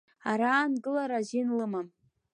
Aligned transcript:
Ара 0.31 0.49
аангылара 0.57 1.17
азин 1.21 1.47
лымам. 1.57 1.87